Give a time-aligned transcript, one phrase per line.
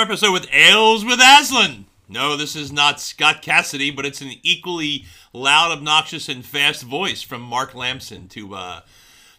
[0.00, 1.84] another episode with Ales with Aslan.
[2.08, 5.04] No, this is not Scott Cassidy, but it's an equally
[5.34, 8.80] loud, obnoxious, and fast voice from Mark Lamson to uh,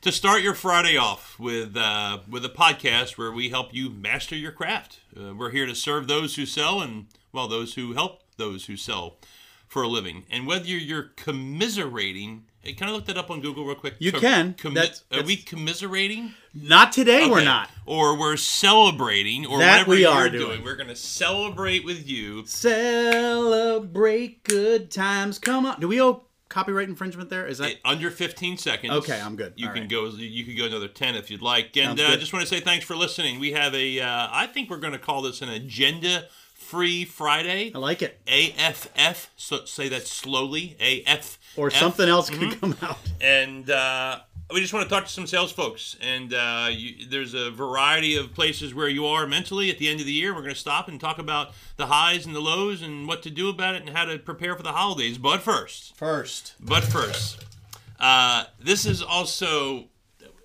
[0.01, 4.36] to start your Friday off with uh, with a podcast where we help you master
[4.36, 5.00] your craft.
[5.19, 8.78] Uh, we're here to serve those who sell and well, those who help those who
[8.78, 9.18] sell
[9.68, 10.25] for a living.
[10.29, 13.96] And whether you're commiserating, hey, can I look that up on Google real quick?
[13.97, 14.54] You Com- can.
[14.54, 16.36] commi- That's- are we commiserating?
[16.54, 17.69] Not today, we're not.
[17.86, 20.47] Or we're celebrating, or That whatever we you're doing.
[20.47, 20.64] doing.
[20.64, 22.46] We're going to celebrate with you.
[22.46, 25.39] Celebrate good times.
[25.39, 25.79] Come on.
[25.79, 27.47] Do we owe copyright infringement there?
[27.47, 28.93] Is that It- under 15 seconds.
[28.93, 29.54] Okay, I'm good.
[29.55, 29.89] You All can right.
[29.89, 30.05] go.
[30.07, 31.75] You could go another 10 if you'd like.
[31.77, 33.39] And I uh, just want to say thanks for listening.
[33.39, 33.99] We have a.
[34.02, 37.72] Uh, I think we're going to call this an agenda-free Friday.
[37.73, 38.19] I like it.
[38.27, 39.30] AFF.
[39.38, 40.75] So say that slowly.
[41.07, 41.39] AF.
[41.57, 42.59] Or something else could Mm-hmm.
[42.59, 42.97] come out.
[43.22, 44.19] and uh,
[44.53, 45.95] we just want to talk to some sales folks.
[46.02, 49.99] And uh, you, there's a variety of places where you are mentally at the end
[49.99, 50.33] of the year.
[50.33, 53.29] We're going to stop and talk about the highs and the lows and what to
[53.29, 55.17] do about it and how to prepare for the holidays.
[55.17, 56.53] But first, First.
[56.59, 57.44] but first,
[57.99, 59.85] uh, this is also.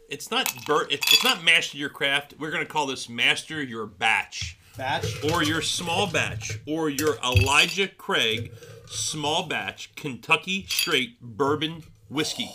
[0.09, 2.35] It's not bur- it's it's not master your craft.
[2.39, 5.25] We're going to call this master your batch Batch.
[5.33, 8.53] or your small batch or your Elijah Craig
[8.89, 12.53] small batch Kentucky straight bourbon whiskey.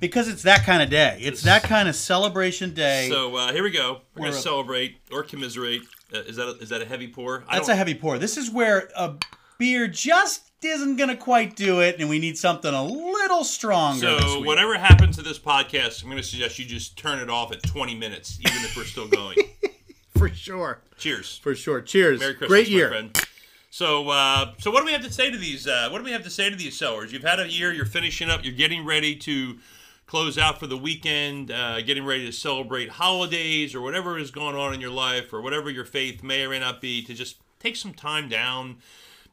[0.00, 1.18] Because it's that kind of day.
[1.20, 3.08] It's that kind of celebration day.
[3.10, 4.00] So uh, here we go.
[4.14, 5.82] We're going We're to celebrate or commiserate.
[6.14, 7.44] Uh, is that a, is that a heavy pour?
[7.48, 8.18] I That's don't- a heavy pour.
[8.18, 9.14] This is where a
[9.58, 14.16] beer just isn't going to quite do it, and we need something a little stronger.
[14.16, 17.30] this So whatever happens to this podcast, I'm going to suggest you just turn it
[17.30, 19.38] off at 20 minutes, even if we're still going.
[20.18, 20.80] For sure.
[20.98, 21.38] Cheers.
[21.38, 21.80] For sure.
[21.82, 22.20] Cheers.
[22.20, 22.88] Merry Christmas, Great my year.
[22.88, 23.26] friend.
[23.70, 25.66] So, uh, so what do we have to say to these?
[25.68, 27.12] Uh, what do we have to say to these sellers?
[27.12, 27.72] You've had a year.
[27.72, 28.42] You're finishing up.
[28.42, 29.58] You're getting ready to
[30.06, 31.50] close out for the weekend.
[31.50, 35.40] Uh, getting ready to celebrate holidays or whatever is going on in your life or
[35.42, 37.02] whatever your faith may or may not be.
[37.04, 38.78] To just take some time down,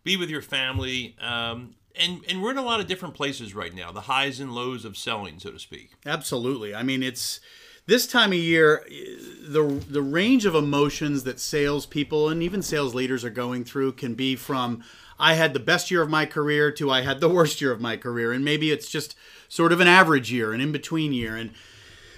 [0.04, 1.16] be with your family.
[1.22, 3.92] Um, and and we're in a lot of different places right now.
[3.92, 5.92] The highs and lows of selling, so to speak.
[6.06, 6.74] Absolutely.
[6.74, 7.40] I mean, it's
[7.86, 13.24] this time of year, the the range of emotions that salespeople and even sales leaders
[13.24, 14.84] are going through can be from
[15.20, 17.82] I had the best year of my career to I had the worst year of
[17.82, 19.16] my career, and maybe it's just
[19.48, 21.52] sort of an average year, an in between year, and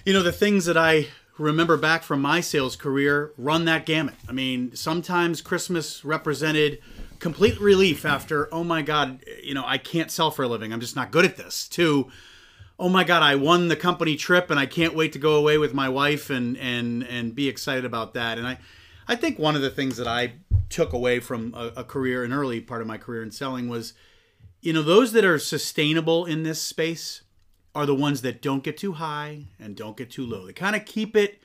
[0.06, 1.08] you know the things that I
[1.38, 4.16] remember back from my sales career run that gamut.
[4.28, 6.80] I mean, sometimes Christmas represented
[7.20, 10.72] complete relief after, oh my God, you know, I can't sell for a living.
[10.72, 11.68] I'm just not good at this.
[11.70, 12.10] To,
[12.80, 15.58] oh my God, I won the company trip and I can't wait to go away
[15.58, 18.38] with my wife and and and be excited about that.
[18.38, 18.58] And I,
[19.08, 20.34] I think one of the things that I
[20.70, 23.94] took away from a, a career, an early part of my career in selling was,
[24.62, 27.22] you know, those that are sustainable in this space
[27.74, 30.46] are the ones that don't get too high and don't get too low.
[30.46, 31.42] They kind of keep it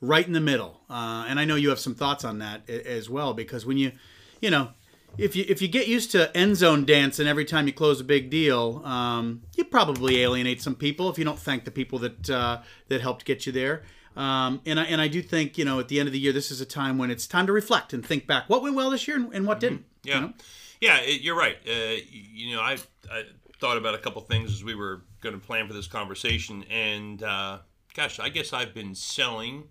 [0.00, 0.80] right in the middle.
[0.90, 3.92] Uh, and I know you have some thoughts on that as well, because when you,
[4.40, 4.70] you know,
[5.16, 8.04] if you if you get used to end zone dancing every time you close a
[8.04, 12.30] big deal, um, you probably alienate some people if you don't thank the people that
[12.30, 13.82] uh, that helped get you there.
[14.18, 16.32] Um, and I and I do think you know at the end of the year
[16.32, 18.90] this is a time when it's time to reflect and think back what went well
[18.90, 19.84] this year and, and what didn't.
[20.02, 20.32] you Yeah, know?
[20.80, 21.56] yeah, it, you're right.
[21.66, 22.78] Uh, you know, I,
[23.12, 23.22] I
[23.60, 27.22] thought about a couple things as we were going to plan for this conversation, and
[27.22, 27.58] uh,
[27.94, 29.68] gosh, I guess I've been selling.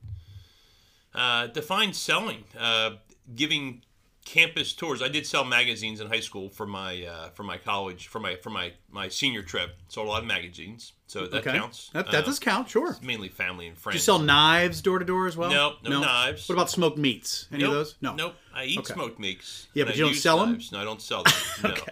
[1.13, 2.91] Uh, define selling, uh,
[3.35, 3.81] giving
[4.27, 5.01] campus tours.
[5.01, 8.35] I did sell magazines in high school for my uh, for my college for my
[8.35, 9.75] for my my senior trip.
[9.87, 11.89] Sold a lot of magazines, so that Okay, counts.
[11.93, 12.69] that, that Uh, does count.
[12.69, 12.97] Sure.
[13.01, 13.93] mainly family and friends.
[13.93, 15.49] Do you sell knives door to door as well?
[15.49, 16.47] No, no knives.
[16.49, 17.47] What about smoked meats?
[17.51, 17.95] Any nope, of those?
[18.01, 18.15] No.
[18.15, 18.35] Nope.
[18.53, 18.93] I eat Okay.
[18.93, 19.67] smoked meats.
[19.73, 20.71] Yeah, but I you don't sell knives.
[20.71, 21.33] No, I don't sell them.
[21.63, 21.69] No.
[21.71, 21.91] Okay.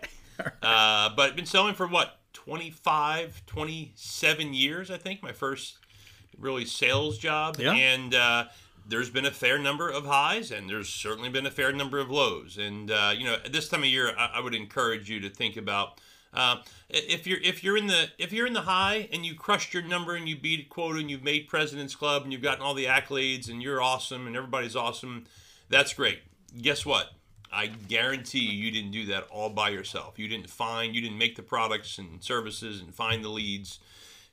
[0.61, 5.77] Uh, but I've been selling for what 25 27 years i think my first
[6.37, 7.71] really sales job Yeah.
[7.71, 8.45] and uh,
[8.87, 12.09] there's been a fair number of highs and there's certainly been a fair number of
[12.09, 12.57] lows.
[12.57, 15.29] And uh, you know at this time of year I, I would encourage you to
[15.29, 15.99] think about
[16.33, 16.57] uh,
[16.89, 19.83] if you're if you're in the if you're in the high and you crushed your
[19.83, 22.85] number and you beat quota and you've made president's club and you've gotten all the
[22.85, 25.25] accolades and you're awesome and everybody's awesome
[25.69, 26.19] that's great.
[26.61, 27.11] Guess what?
[27.51, 30.19] I guarantee you, you didn't do that all by yourself.
[30.19, 33.79] You didn't find, you didn't make the products and services and find the leads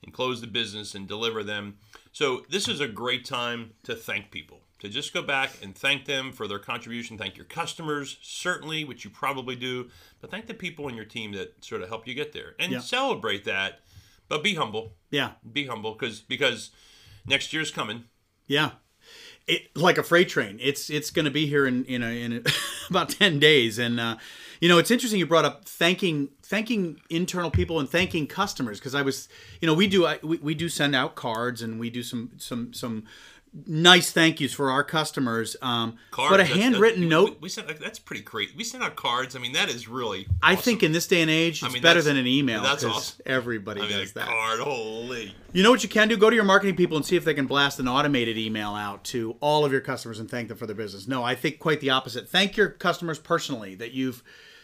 [0.03, 1.77] and close the business and deliver them.
[2.13, 4.61] So this is a great time to thank people.
[4.81, 7.17] To just go back and thank them for their contribution.
[7.17, 9.89] Thank your customers, certainly, which you probably do,
[10.21, 12.73] but thank the people in your team that sort of helped you get there and
[12.73, 12.81] Yeah.
[12.81, 13.81] celebrate that.
[14.29, 14.95] But be humble.
[15.11, 15.33] Yeah.
[15.53, 16.71] Be humble because because
[17.27, 18.05] next year's coming.
[18.49, 18.73] Yeah.
[19.47, 20.59] It, like a freight train.
[20.61, 22.43] It's it's going to be here in in, a, in a,
[22.91, 24.17] about ten days, and uh,
[24.63, 25.19] you know it's interesting.
[25.19, 29.29] You brought up thanking thanking internal people and thanking customers because I was
[29.61, 32.31] you know we do I, we, we do send out cards and we do some
[32.37, 33.03] some some
[33.67, 35.57] nice thank yous for our customers.
[35.61, 38.57] Um, Cards, but a handwritten note, We, we sent that's pretty great.
[38.57, 39.35] We sent out cards.
[39.37, 40.29] I mean, that is really.
[40.43, 42.63] I think in this day and age, it's mean, better than an email.
[42.63, 43.21] that's awesome.
[43.27, 44.29] Everybody I mean, does a that.
[44.29, 44.61] card.
[44.61, 45.35] Holy.
[45.53, 46.17] You know what you can do?
[46.17, 49.05] Go to your marketing people and see if they can blast an automated email out
[49.07, 51.07] to all of your customers and thank them for their business.
[51.07, 52.29] No, I think quite the opposite.
[52.29, 54.23] Thank your customers personally that you've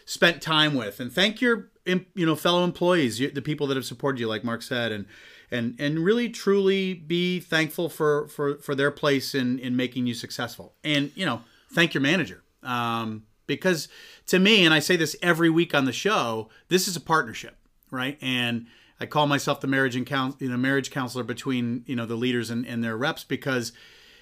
[0.09, 4.19] spent time with, and thank your you know fellow employees, the people that have supported
[4.19, 5.05] you, like Mark said, and
[5.51, 10.15] and and really truly be thankful for for for their place in in making you
[10.15, 10.73] successful.
[10.83, 11.41] And you know,
[11.71, 12.43] thank your manager.
[12.63, 13.87] Um, because
[14.27, 17.55] to me, and I say this every week on the show, this is a partnership,
[17.91, 18.17] right?
[18.19, 18.65] And
[18.99, 22.15] I call myself the marriage and coun- you know, marriage counselor between you know the
[22.15, 23.73] leaders and, and their reps because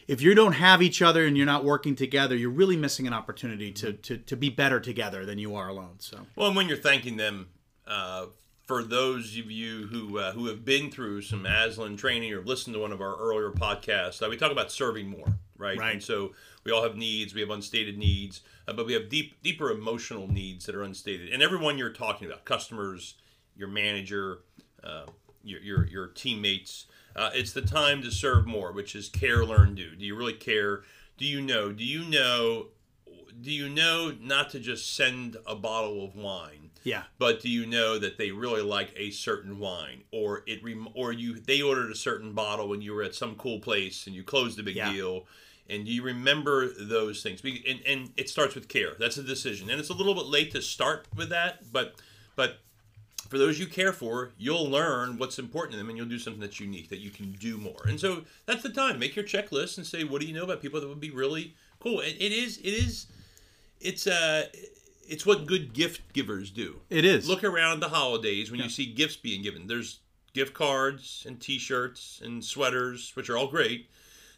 [0.07, 3.13] if you don't have each other and you're not working together, you're really missing an
[3.13, 5.95] opportunity to to, to be better together than you are alone.
[5.99, 7.49] So Well, and when you're thanking them,
[7.85, 8.27] uh,
[8.65, 12.73] for those of you who uh, who have been through some Aslan training or listened
[12.75, 15.77] to one of our earlier podcasts, uh, we talk about serving more, right?
[15.77, 15.93] Right.
[15.93, 16.33] And so
[16.63, 17.33] we all have needs.
[17.33, 21.31] We have unstated needs, uh, but we have deep, deeper emotional needs that are unstated.
[21.31, 23.15] And everyone you're talking about, customers,
[23.55, 24.39] your manager,
[24.83, 25.05] uh,
[25.43, 26.87] your, your your teammates,
[27.17, 29.95] uh, it's the time to serve more, which is care, learn, do.
[29.95, 30.83] Do you really care?
[31.17, 31.71] Do you know?
[31.71, 32.67] Do you know?
[33.39, 36.71] Do you know not to just send a bottle of wine?
[36.83, 40.87] yeah, but do you know that they really like a certain wine or it rem-
[40.93, 44.15] or you they ordered a certain bottle when you were at some cool place and
[44.15, 44.91] you closed a big Yeah.
[44.93, 45.25] deal
[45.69, 49.69] and do you remember those things and, and it starts with care that's a decision
[49.69, 51.95] and it's a little bit late to start with that but
[52.37, 52.59] but
[53.29, 56.41] for those you care for you'll learn what's important to them and you'll do something
[56.41, 59.77] that's unique that you can do more and so that's the time make your checklist
[59.77, 62.31] and say what do you know about people that would be really cool it, it
[62.31, 63.07] is it is
[63.79, 64.45] it's uh
[65.07, 67.27] it's what good gift givers do it is.
[67.27, 69.67] look around the holidays when you see gifts being given.
[69.67, 69.99] There's
[70.33, 73.89] gift cards and T-shirts and sweaters, which are all great.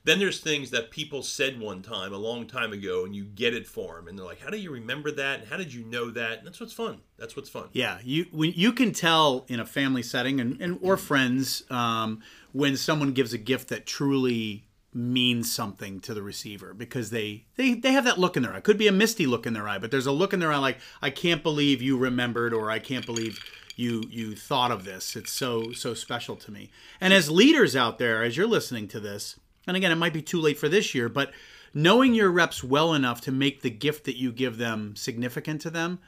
[0.06, 3.54] Then there's things that people said one time, a long time ago, and you get
[3.54, 5.42] it for them, and they're like, "How do you remember that?
[5.42, 7.01] And how did you know that?" And that's what's fun.
[7.18, 7.69] That's what's fun.
[7.74, 12.22] Yeah, you when you can tell in a family setting and, and or friends um,
[12.54, 17.74] when someone gives a gift that truly means something to the receiver because they they
[17.74, 18.62] they have that look in their eye.
[18.62, 20.57] Could be a misty look in their eye, but there's a look in their eye
[20.57, 23.40] like I can't believe you remembered or I can't believe
[23.75, 25.16] you you thought of this.
[25.16, 26.72] It's so so special to me.
[27.00, 30.21] And as leaders out there, as you're listening to this, and again, it might be
[30.21, 31.31] too late for this year, but
[31.73, 35.69] knowing your reps well enough to make the gift that you give them significant to
[35.69, 36.00] them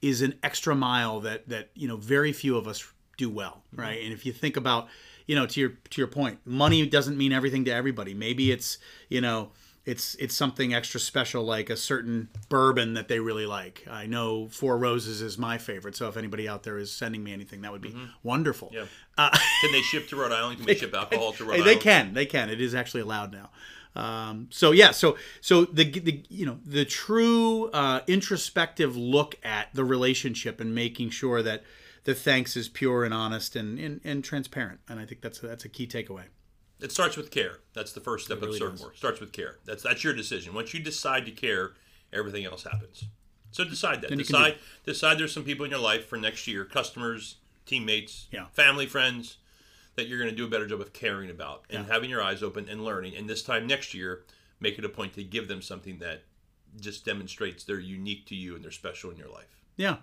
[0.00, 3.82] is an extra mile that that you know very few of us do well mm-hmm.
[3.82, 4.02] right?
[4.02, 4.88] And if you think about
[5.26, 8.14] you know to your to your point money doesn't mean everything to everybody.
[8.14, 9.50] Maybe it's you know
[9.88, 13.86] it's it's something extra special like a certain bourbon that they really like.
[13.90, 17.32] I know four roses is my favorite so if anybody out there is sending me
[17.32, 18.70] anything that would be wonderful.
[18.72, 18.84] Yeah.
[19.16, 19.30] uh,
[19.62, 20.58] Can they ship to Rhode Island?
[20.58, 21.68] Can we ship alcohol to Rhode Hey, Island?
[21.78, 22.50] they can they can.
[22.50, 23.50] It is actually allowed now.
[23.96, 29.68] Um, so yeah so so the, the you know the true uh, introspective look at
[29.72, 31.64] the relationship and making sure that
[32.04, 34.80] the thanks is pure and honest and, and, and transparent.
[34.88, 36.24] And i think that's a, that's a key takeaway
[36.80, 37.58] It starts with care.
[37.74, 38.80] That's the first step really of serve does.
[38.82, 38.94] more.
[38.94, 39.56] Starts with care.
[39.64, 40.54] That's that's your decision.
[40.54, 41.72] Once you decide to care,
[42.12, 43.04] everything else happens.
[43.50, 44.08] So decide that.
[44.08, 47.36] can Decide decide there's some people in your life for next year, customers,
[47.66, 48.46] teammates, Yeah.
[48.52, 49.38] family, friends,
[49.96, 52.42] that you're going to do a better job of caring about and having your eyes
[52.42, 53.16] open and learning.
[53.16, 54.24] And this time next year,
[54.60, 56.22] make it a point to give them something that
[56.78, 59.62] just demonstrates they're unique to you and they're special in your life.
[59.76, 59.96] Yeah.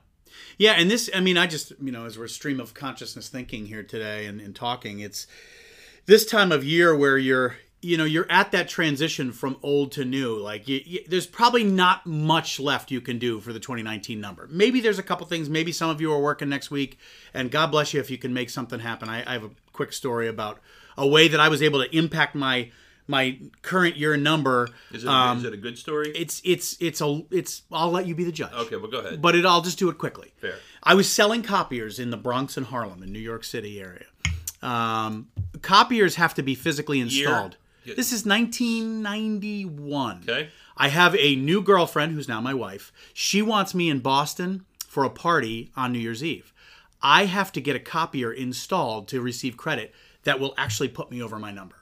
[0.58, 3.68] Yeah, and this I mean I just you know as we're stream of consciousness thinking
[3.68, 5.28] here today and, and talking, it's
[6.06, 10.04] this time of year where you're you know you're at that transition from old to
[10.04, 14.20] new like you, you, there's probably not much left you can do for the 2019
[14.20, 16.98] number maybe there's a couple things maybe some of you are working next week
[17.34, 19.94] and god bless you if you can make something happen i, I have a quick
[19.94, 20.60] story about
[20.98, 22.72] a way that i was able to impact my
[23.08, 26.10] my current year number Is it, Um, is it a good story?
[26.16, 29.22] it's it's it's a it's i'll let you be the judge okay, well, go ahead.
[29.22, 30.56] but it i'll just do it quickly Fair.
[30.82, 34.06] I was selling copiers in the Bronx and Harlem in New York City area.
[34.66, 35.28] Um,
[35.62, 37.58] copiers have to be physically installed.
[37.84, 37.94] Yeah.
[37.96, 40.24] This is 1991.
[40.28, 40.50] Okay.
[40.76, 42.92] I have a new girlfriend who's now my wife.
[43.14, 46.52] She wants me in Boston for a party on New Year's Eve.
[47.02, 49.94] I have to get a copier installed to receive credit
[50.24, 51.76] that will actually put me over my number.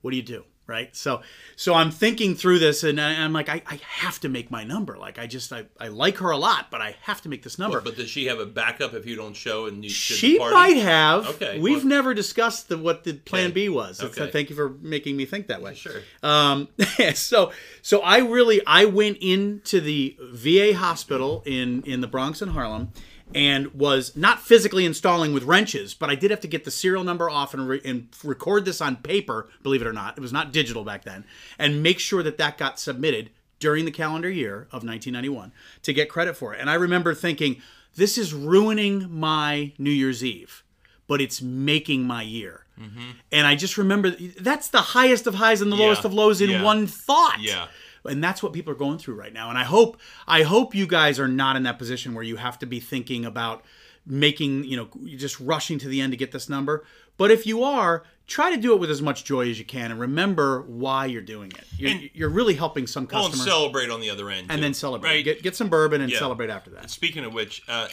[0.00, 0.44] What do you do?
[0.68, 0.94] Right.
[0.94, 1.22] So,
[1.56, 4.64] so I'm thinking through this and I- I'm like, I, I have to make my
[4.64, 4.98] number.
[4.98, 7.58] Like I just, I, I like her a lot, but I have to make this
[7.58, 7.80] number.
[7.80, 10.54] But does she have a backup if you don't show and you should She party?
[10.54, 11.26] might have.
[11.26, 13.52] Okay, We've well- never discussed the, what the plan Okay.
[13.54, 13.96] B was.
[13.96, 14.30] So Okay.
[14.30, 15.72] thank you for making me think that way.
[15.74, 16.02] Sure.
[16.22, 16.68] Um,
[17.14, 22.52] so so I really I went into the VA hospital in in the Bronx and
[22.52, 22.92] Harlem,
[23.34, 27.04] and was not physically installing with wrenches, but I did have to get the serial
[27.04, 30.16] number off and, re- and record this on paper, believe it or not.
[30.16, 31.24] It was not digital back then,
[31.58, 33.30] and make sure that that got submitted
[33.60, 36.60] during the calendar year of 1991 to get credit for it.
[36.60, 37.60] And I remember thinking,
[37.96, 40.62] this is ruining my New Year's Eve,
[41.06, 42.64] but it's making my year.
[42.80, 43.10] Mm-hmm.
[43.32, 46.50] And I just remember that's the highest of highs and the lowest of lows in
[46.50, 46.62] Yeah.
[46.62, 47.66] one thought Yeah.
[48.08, 50.86] And that's what people are going through right now and i hope i hope you
[50.86, 53.62] guys are not in that position where you have to be thinking about
[54.06, 56.84] making you know just rushing to the end to get this number
[57.18, 59.90] but if you are try to do it with as much joy as you can
[59.90, 63.90] and remember why you're doing it you're, And- you're really helping some Well, and celebrate
[63.90, 64.46] on the other end.
[64.50, 65.24] and then celebrate Right?
[65.24, 66.18] get, get some bourbon and Yeah.
[66.18, 67.88] celebrate after that Speaking of which, uh,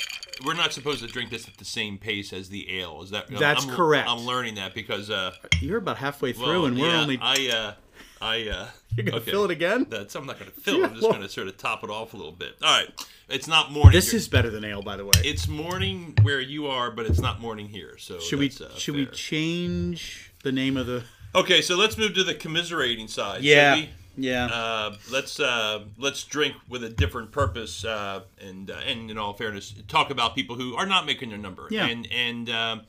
[0.45, 3.01] we're not supposed to drink this at the same pace as the ale.
[3.03, 3.27] Is that?
[3.29, 4.09] That's I'm, correct.
[4.09, 5.31] I'm learning that because uh,
[5.61, 7.73] you're about halfway through well, and we're yeah, only I uh,
[8.21, 9.31] I uh, you're gonna okay.
[9.31, 10.83] fill it again That's I'm not to fill.
[10.83, 10.85] it.
[10.85, 11.09] I'm just Yeah.
[11.09, 12.55] going to sort of top it off a little bit.
[12.63, 12.89] All right,
[13.29, 13.91] it's not morning.
[13.93, 14.17] this here.
[14.17, 17.41] is better than ale by the way It's morning where you are, but it's not
[17.41, 17.97] morning here.
[17.97, 21.03] So should we uh, should we change the name of the
[21.33, 23.41] Okay, so let's move to the commiserating side.
[23.43, 23.85] yeah
[24.17, 29.17] yeah Uh, let's uh, let's drink with a different purpose, uh, and uh, and in
[29.17, 31.67] all fairness, talk about people who are not making their number.
[31.69, 31.87] Yeah.
[31.87, 32.81] And and um,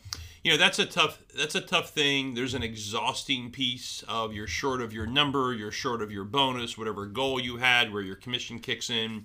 [0.47, 2.35] you know that's a tough that's a tough thing.
[2.35, 6.79] There's an exhausting piece of you're short of your number, you're short of your bonus,
[6.79, 9.25] whatever goal you had, where your commission kicks in,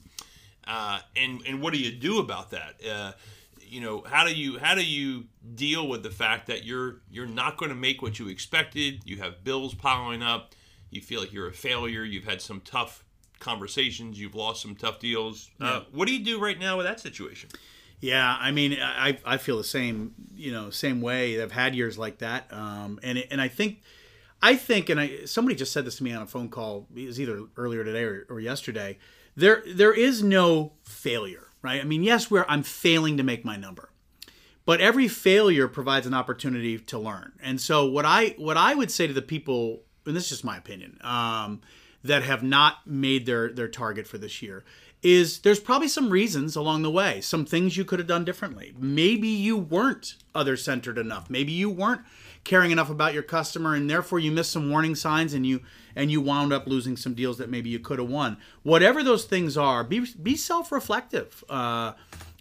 [0.66, 2.74] uh, and and what do you do about that?
[2.84, 3.12] Uh,
[3.60, 7.28] you know how do you how do you deal with the fact that you're you're
[7.28, 9.04] not going to make what you expected?
[9.06, 10.56] You have bills piling up.
[10.90, 12.04] You feel like you're a failure.
[12.04, 13.04] You've had some tough
[13.38, 14.20] conversations.
[14.20, 15.52] You've lost some tough deals.
[15.62, 17.52] Uh, what do you do right now with that situation
[18.02, 21.42] Yeah, I mean, I I feel the same, you know, same way.
[21.42, 23.82] I've had years like that, um, and and I think,
[24.42, 26.88] I think, and I somebody just said this to me on a phone call.
[26.96, 28.98] It was either earlier today or, or yesterday.
[29.36, 31.80] There there is no failure, right?
[31.80, 33.92] I mean, yes, where I'm failing to make my number,
[34.66, 37.34] but every failure provides an opportunity to learn.
[37.40, 40.44] And so what I what I would say to the people, and this is just
[40.44, 41.62] my opinion, um,
[42.04, 44.64] that have not made their their target for this year
[45.04, 48.74] is there's probably some reasons along the way, some things you could have done differently.
[48.78, 51.30] Maybe you weren't other centered enough.
[51.30, 52.02] Maybe you weren't
[52.44, 55.62] caring enough about your customer and therefore you missed some warning signs and you
[55.96, 58.38] and you wound up losing some deals that maybe you could have won.
[58.64, 61.94] Whatever those things are, be be self-reflective uh,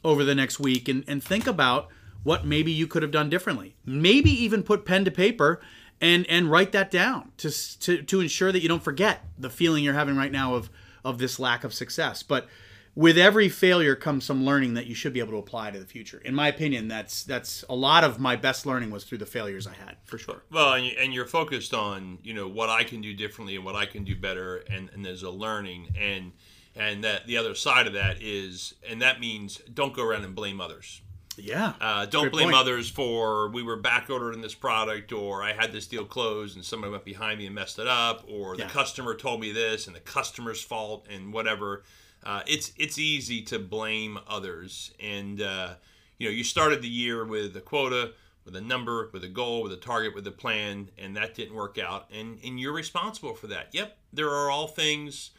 [0.05, 1.88] over the next week and, and think about
[2.23, 3.75] what maybe you could have done differently.
[3.85, 5.61] Maybe even put pen to paper
[6.00, 7.50] and and write that down to
[7.81, 10.71] to to ensure that you don't forget the feeling you're having right now of
[11.04, 12.23] of this lack of success.
[12.23, 12.49] But
[12.95, 15.87] with every failure comes some learning that you should be able to apply to the
[15.87, 16.21] future.
[16.25, 19.66] In my opinion, that's that's a lot of my best learning was through the failures
[19.66, 20.42] I had, for sure.
[20.50, 23.64] well and, you, and you're focused on you know what i can do differently and
[23.64, 26.33] what i can do better and, and there's a learning and
[26.75, 30.35] and that the other side of that is and that means don't go around and
[30.35, 31.00] blame others
[31.42, 31.73] Yeah.
[31.80, 32.56] Uh, don't Great blame point.
[32.56, 36.64] others for we were back ordering this product or I had this deal closed and
[36.64, 38.68] somebody went behind me and messed it up or the Yeah.
[38.68, 41.82] customer told me this and the customer's fault and whatever.
[42.23, 45.75] Uh, it's it's easy to blame others and uh,
[46.18, 48.12] you know you started the year with a quota
[48.44, 51.54] with a number with a goal with a target with a plan and that didn't
[51.54, 53.68] work out and and you're responsible for that.
[53.73, 55.30] Yep, there are all things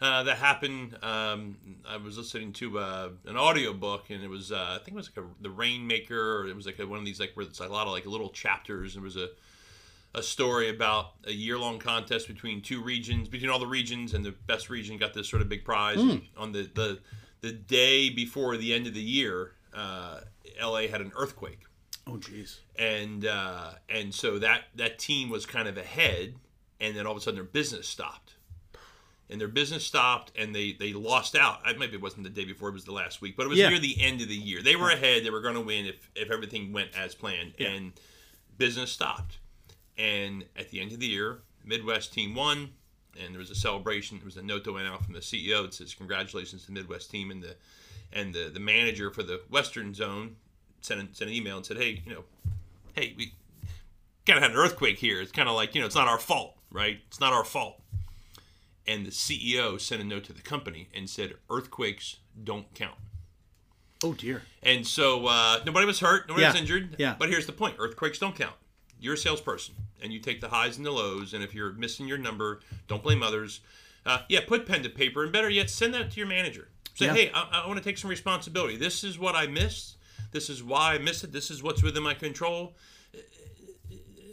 [0.00, 0.96] uh, that happened.
[1.02, 1.56] Um,
[1.88, 4.94] I was listening to uh, an audio book, and it was uh, I think it
[4.94, 7.46] was like a, the Rainmaker, or it was like a, one of these like where
[7.46, 8.94] it's a lot of like little chapters.
[8.96, 9.28] And it was a
[10.14, 14.24] a story about a year long contest between two regions, between all the regions, and
[14.24, 15.98] the best region got this sort of big prize.
[16.36, 16.98] On the the
[17.42, 20.20] the day before the end of the year, uh,
[20.58, 20.88] L.A.
[20.88, 21.60] had an earthquake
[22.06, 22.58] Oh, jeez.
[22.78, 26.34] and uh, and so that that team was kind of ahead,
[26.80, 28.25] and then all of a sudden their business stopped,
[29.28, 31.60] and their business stopped, and they they lost out.
[31.64, 33.58] I- Maybe it wasn't the day before; it was the last week, but it was
[33.58, 33.68] Yeah.
[33.70, 34.62] near the end of the year.
[34.62, 37.92] They were ahead; they were going to win if if everything went as planned, and
[38.58, 39.38] business stopped.
[39.98, 42.72] And at the end of the year, Midwest team won,
[43.18, 44.18] and there was a celebration.
[44.18, 46.72] There was a note that went out from the CEO that says, "Congratulations to the
[46.72, 47.56] Midwest team." And the
[48.12, 50.36] and the, the manager for the Western Zone
[50.80, 52.24] sent an, sent an email and said, "Hey, you know,
[52.94, 53.32] hey, we
[54.26, 55.20] kind of had an earthquake here.
[55.20, 57.00] It's kind of like you know, it's not our fault, right?
[57.08, 57.80] It's not our fault."
[58.88, 62.94] And the CEO sent a note to the company and said, "Earthquakes don't count."
[64.04, 64.42] Oh, dear.
[64.62, 66.96] And so uh, nobody was hurt, nobody was injured.
[66.98, 67.16] Yeah.
[67.18, 68.54] But here's the point: earthquakes don't count.
[69.00, 71.34] You're a salesperson, and you take the highs and the lows.
[71.34, 73.60] And if you're missing your number, don't blame others.
[74.04, 76.68] Uh, yeah, put pen to paper, and better yet, send that to your manager.
[76.94, 77.14] Say, Yeah.
[77.14, 78.76] hey, I, I want to take some responsibility.
[78.76, 79.96] This is what I missed.
[80.30, 81.32] This is why I missed it.
[81.32, 82.76] This is what's within my control.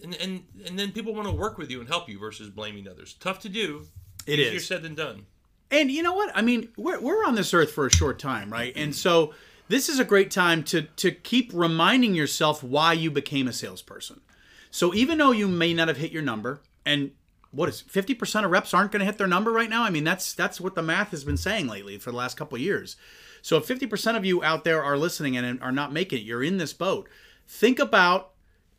[0.03, 2.87] And and and then people want to work with you and help you versus blaming
[2.87, 3.15] others.
[3.19, 3.87] Tough to do.
[4.25, 4.67] It Easier is.
[4.67, 5.25] said than done.
[5.71, 6.31] And you know what?
[6.35, 8.73] I mean, we're, we're on this earth for a short time, right?
[8.75, 8.97] And mm-hmm.
[8.97, 9.33] so
[9.69, 14.21] this is a great time to to keep reminding yourself why you became a salesperson.
[14.69, 17.11] So even though you may not have hit your number, and
[17.51, 19.83] what is fifty percent of reps aren't going to hit their number right now?
[19.83, 22.55] I mean, that's that's what the math has been saying lately for the last couple
[22.55, 22.95] of years.
[23.41, 26.25] So if fifty percent of you out there are listening and are not making it,
[26.25, 27.09] you're in this boat.
[27.47, 28.32] Think about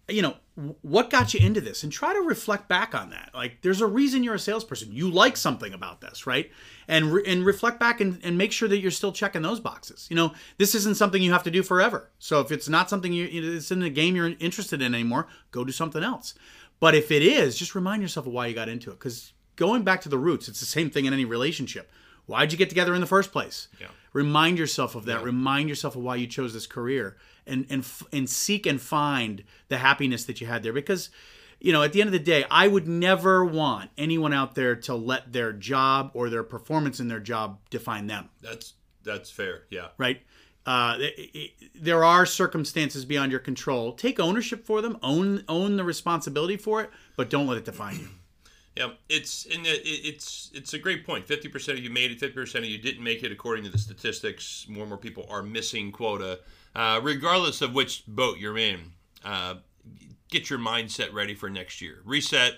[0.09, 0.37] you know
[0.83, 1.83] what got you into this?
[1.83, 3.31] And try to reflect back on that.
[3.35, 4.93] Like there's a reason you're a salesperson.
[4.93, 6.51] You like something about this right?
[6.87, 10.07] And re- and reflect back and, and make sure that you're still checking those boxes.
[10.11, 12.11] You know this isn't something you have to do forever.
[12.19, 15.65] So if it's not something you it's in the game you're interested in anymore go
[15.65, 16.35] do something else.
[16.81, 18.99] But if it is just remind yourself of why you got into it.
[18.99, 21.91] Because going back to the roots it's the same thing in any relationship
[22.27, 23.89] why'd you get together in the first place Yeah.
[24.13, 25.25] remind yourself of that Yeah.
[25.27, 27.17] remind yourself of why you chose this career
[27.47, 31.11] and and and seek and find the happiness that you had there because
[31.61, 34.75] you know at the end of the day i would never want anyone out there
[34.77, 39.65] to let their job or their performance in their job define them That's that's fair.
[39.71, 39.89] Yeah.
[39.99, 40.23] right
[40.67, 45.77] uh, it- it- there are circumstances beyond your control take ownership for them own own
[45.77, 48.09] the responsibility for it but don't let it define you
[48.77, 51.27] Yeah, it's it's it's a great point.
[51.29, 52.19] Fifty percent of you made it.
[52.19, 54.67] Fifty percent of you didn't make it, according to the statistics.
[54.69, 56.41] More and more people are missing quota,
[56.75, 58.81] uh, regardless of which boat you're in.
[59.25, 59.57] Uh,
[60.29, 62.01] get your mindset ready for next year.
[62.05, 62.55] Reset.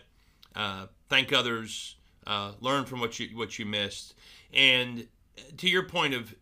[0.54, 1.96] Uh, thank others.
[2.26, 4.14] Uh, learn from what you what you missed.
[4.54, 5.06] And
[5.58, 6.34] to your point of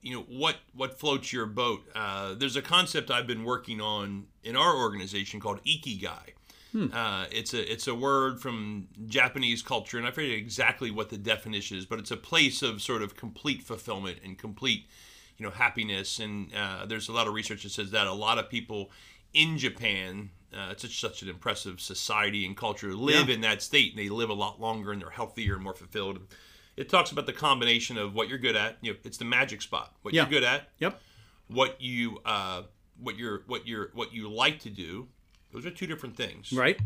[0.00, 1.82] you know what what floats your boat.
[1.94, 6.34] Uh, there's a concept I've been working on in our organization called ikigai.
[6.92, 11.18] Uh, it's a it's a word from Japanese culture, and I forget exactly what the
[11.18, 14.86] definition is, but it's a place of sort of complete fulfillment and complete,
[15.36, 16.18] you know, happiness.
[16.18, 18.90] And uh, there's a lot of research that says that a lot of people
[19.34, 23.34] in Japan, uh, it's such, such an impressive society and culture, live Yeah.
[23.34, 26.20] in that state, and they live a lot longer, and they're healthier and more fulfilled.
[26.76, 28.78] It talks about the combination of what you're good at.
[28.80, 29.94] You know, it's the magic spot.
[30.02, 30.22] What Yeah.
[30.22, 31.00] you're good at, yep
[31.50, 32.62] what you uh,
[33.00, 35.08] what you're what you're what you like to do.
[35.52, 36.52] Those are two different things.
[36.52, 36.78] right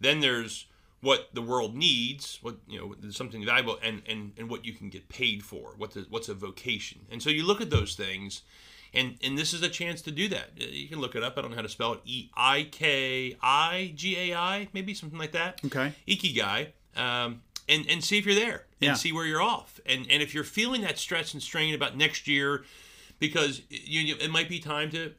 [0.00, 0.66] Then there's
[1.00, 4.88] what the world needs, what you know, something valuable, and and and what you can
[4.90, 5.74] get paid for.
[5.76, 7.00] What the, what's a vocation?
[7.10, 8.42] And so you look at those things,
[8.92, 10.50] and and this is a chance to do that.
[10.60, 11.36] Uh, You can look it up.
[11.38, 12.00] I don't know how to spell it.
[12.04, 15.60] E I K I G A I, maybe something like that.
[15.64, 18.94] okay Ikigai, um, and and see if you're there and Yeah.
[18.94, 19.80] see where you're off.
[19.86, 22.64] And and if you're feeling that stress and strain about next year,
[23.18, 25.12] because you, you it might be time to.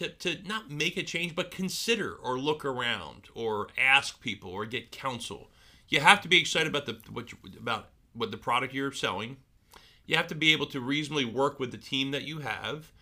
[0.00, 4.64] To, to not make a change, but consider or look around or ask people or
[4.64, 5.50] get counsel.
[5.90, 9.36] You have to be excited about the what you, about what the product you're selling.
[10.06, 12.92] You have to be able to reasonably work with the team that you have,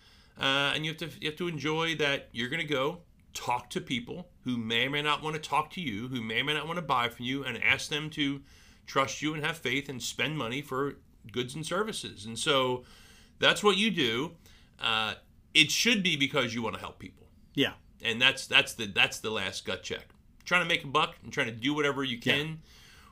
[0.40, 3.70] uh, and you have to you have to enjoy that you're going to go talk
[3.70, 6.44] to people who may or may not want to talk to you, who may or
[6.44, 8.40] may not want to buy from you, and ask them to
[8.86, 10.96] trust you and have faith and spend money for
[11.30, 12.26] goods and services.
[12.26, 12.82] And so
[13.38, 14.32] that's what you do.
[14.82, 15.14] Uh,
[15.54, 19.18] it should be because you want to help people, yeah and that's that's the that's
[19.20, 20.06] the last gut check.
[20.44, 22.60] Trying to make a buck and trying to do whatever you can,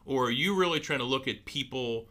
[0.05, 2.09] or are you really trying to look at people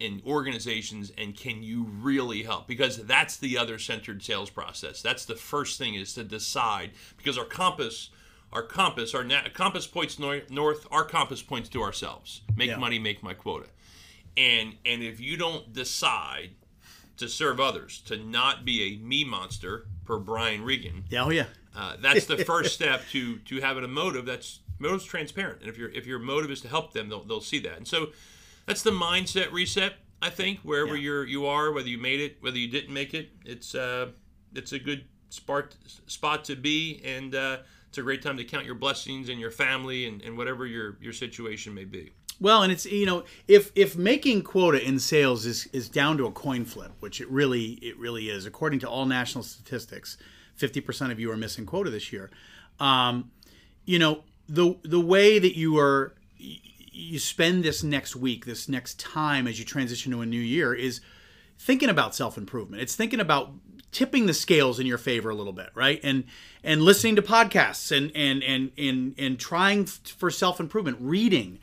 [0.00, 2.66] and organizations and can you really help?
[2.66, 5.00] Because that's the other centered sales process.
[5.02, 8.10] That's the first thing is to decide because our compass.
[8.52, 10.86] Our compass, our na- compass points nor- north.
[10.92, 12.42] Our compass points to ourselves.
[12.54, 12.76] Make Yeah.
[12.76, 13.66] money, make my quota.
[14.36, 16.50] And and if you don't decide
[17.16, 21.46] to serve others, to not be a me monster per Brian Regan, yeah oh yeah
[21.76, 25.60] uh, that's the first step to to having a motive that's motive's transparent.
[25.60, 27.76] And if your if your motive is to help them, they'll, they'll see that.
[27.76, 28.08] And so
[28.66, 29.94] that's the mindset reset.
[30.22, 31.02] I think wherever Yeah.
[31.02, 34.10] you're you are, whether you made it, whether you didn't make it, it's uh,
[34.54, 35.74] it's a good spot
[36.06, 39.50] spot to be, and uh, it's a great time to count your blessings and your
[39.50, 42.12] family and, and whatever your your situation may be.
[42.44, 46.26] Well, and it's you know if if making quota in sales is is down to
[46.26, 50.18] a coin flip, which it really it really is, according to all national statistics,
[50.54, 52.30] fifty percent of you are missing quota this year.
[52.78, 53.30] Um,
[53.86, 59.00] you know the the way that you are you spend this next week, this next
[59.00, 61.00] time as you transition to a new year is
[61.58, 62.82] thinking about self improvement.
[62.82, 63.52] It's thinking about
[63.90, 65.98] tipping the scales in your favor a little bit, right?
[66.02, 66.24] And
[66.62, 71.58] and listening to podcasts and and and and and trying for self improvement, reading,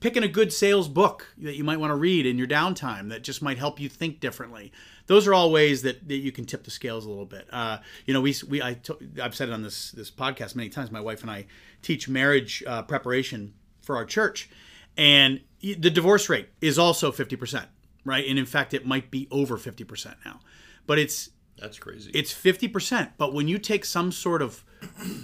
[0.00, 3.22] picking a good sales book that you might want to read in your downtime that
[3.22, 4.70] just might help you think differently.
[5.06, 7.46] Those are all ways that, that you can tip the scales a little bit.
[7.52, 10.68] Uh, you know, we we I t- I've said it on this this podcast many
[10.68, 10.90] times.
[10.90, 11.46] My wife and I
[11.82, 14.50] teach marriage uh, preparation for our church,
[14.96, 17.66] and the divorce rate is also fifty percent,
[18.04, 18.26] right?
[18.28, 20.40] And in fact, it might be over fifty percent now,
[20.86, 22.10] but it's That's crazy.
[22.14, 23.12] it's 50%.
[23.16, 24.62] But when you take some sort of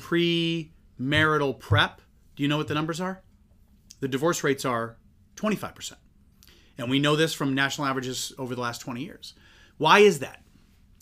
[0.01, 2.01] pre-marital prep,
[2.37, 3.21] do you know what the numbers are?
[4.05, 4.99] The divorce rates are
[5.37, 5.95] 25%.
[6.77, 9.33] And we know this from national averages over the last 20 years.
[9.79, 10.45] Why is that?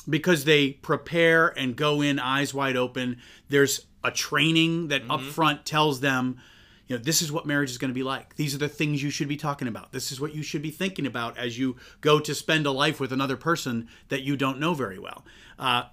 [0.08, 3.18] because they prepare and go in eyes wide open.
[3.48, 6.40] There's a training that up front tells them,
[6.88, 8.36] you know, this is what marriage is going to be like.
[8.36, 9.92] These are the things you should be talking about.
[9.92, 12.98] This is what you should be thinking about as you go to spend a life
[12.98, 15.24] with another person that you don't know very well.
[15.58, 15.84] Uh,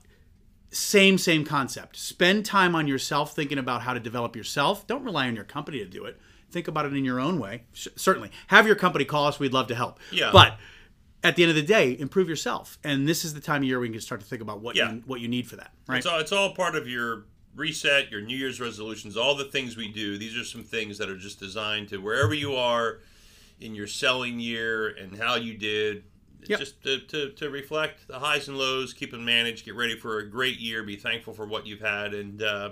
[0.72, 1.96] same same concept.
[1.96, 4.86] Spend time on yourself thinking about how to develop yourself.
[4.88, 6.20] Don't rely on your company to do it.
[6.52, 7.64] Think about it in your own way.
[7.74, 9.40] Sh- certainly, have your company call us.
[9.40, 10.00] We'd love to help.
[10.12, 10.30] Yeah.
[10.34, 10.58] But
[11.24, 12.78] at the end of the day, improve yourself.
[12.84, 14.92] And this is the time of year we can start to think about what Yeah.
[14.94, 15.72] you what you need for that.
[15.88, 15.98] Right.
[15.98, 19.76] It's all, it's all part of your reset, your New Year's resolutions, all the things
[19.76, 20.18] we do.
[20.18, 23.00] These are some things that are just designed to wherever you are
[23.60, 26.04] in your selling year and how you did.
[26.46, 26.60] Yep.
[26.60, 30.20] Just to, to, to reflect the highs and lows, keep them managed, get ready for
[30.20, 32.70] a great year, be thankful for what you've had, and uh,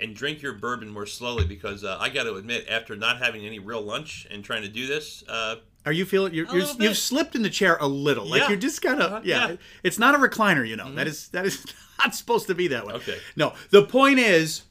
[0.00, 3.46] and drink your bourbon more slowly because uh, I got to admit, after not having
[3.46, 6.98] any real lunch and trying to do this, uh, Are you feeling you're, you're, you've
[6.98, 8.26] slipped in the chair a little?
[8.26, 8.48] Like Yeah.
[8.48, 9.36] you're just kind of Uh-huh, yeah.
[9.36, 9.46] yeah.
[9.52, 9.62] Mm-hmm.
[9.84, 10.92] It's not a recliner, you know.
[10.94, 11.64] That is that is
[11.98, 12.94] not supposed to be that way.
[12.94, 13.18] Okay.
[13.36, 14.62] No, the point is,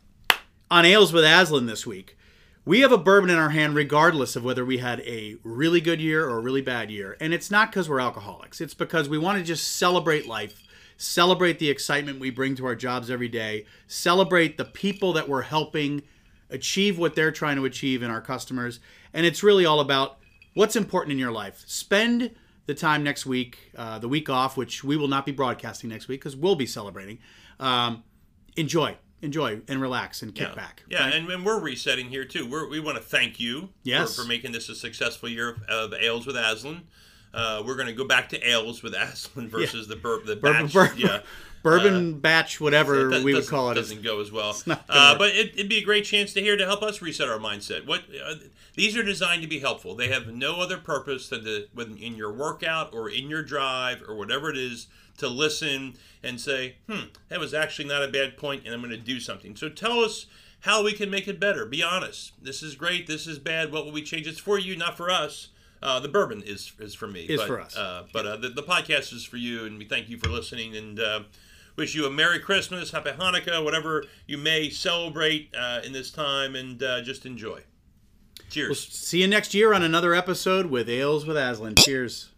[0.70, 2.18] on ales with Aslan this week,
[2.66, 6.00] we have a bourbon in our hand, regardless of whether we had a really good
[6.00, 7.18] year or a really bad year.
[7.20, 8.62] And it's not because we're alcoholics.
[8.62, 10.62] It's because we want to just celebrate life,
[10.97, 15.41] celebrate the excitement we bring to our jobs every day, celebrate the people that we're
[15.43, 16.03] helping
[16.49, 18.79] achieve what they're trying to achieve in our customers.
[19.13, 20.17] And it's really all about
[20.53, 21.63] what's important in your life.
[21.65, 22.32] Spend
[22.65, 26.08] the time next week, uh, the week off, which we will not be broadcasting next
[26.08, 27.19] week because we'll be celebrating.
[27.60, 28.03] Um,
[28.56, 30.56] enjoy, enjoy, and relax and kick yeah.
[30.56, 30.84] back.
[30.89, 31.13] Yeah, right?
[31.13, 32.49] and, and we're resetting here too.
[32.49, 34.15] We're, we want to thank you Yes.
[34.15, 36.84] for, for making this a successful year of, of ales with Aslan.
[37.34, 40.65] Uh, we're going to go back to ales with Aslan versus the bur- the Bourbon,
[40.65, 40.74] batch.
[40.74, 41.19] bourbon, yeah.
[41.63, 43.76] bourbon batch, whatever we would call it.
[43.76, 44.56] Doesn't go as well.
[44.67, 47.39] Uh, but it, it'd be a great chance to hear to help us reset our
[47.39, 47.88] mindset.
[47.88, 48.36] What uh,
[48.76, 49.96] these are designed to be helpful.
[49.96, 54.04] They have no other purpose than to, when in your workout or in your drive
[54.08, 58.38] or whatever it is, to listen and say, "Hmm, that was actually not a bad
[58.38, 60.28] point, and I'm going to do something." So tell us
[60.62, 61.65] how we can make it better.
[61.65, 62.34] Be honest.
[62.41, 63.06] This is great.
[63.08, 63.72] This is bad.
[63.72, 64.28] What will we change?
[64.28, 65.50] It's for you, not for us.
[65.84, 67.26] Uh, the bourbon is is for me.
[67.26, 67.76] Is but, for us.
[67.76, 70.76] Uh, but uh, the, the podcast is for you, and we thank you for listening.
[70.76, 71.24] And uh,
[71.76, 76.56] wish you a Merry Christmas, Happy Hanukkah, whatever you may celebrate uh, in this time,
[76.56, 77.62] and uh, just enjoy.
[78.50, 78.88] Cheers.
[78.88, 81.76] See you next year on another episode with Ales with Aslan.
[81.76, 82.30] Cheers.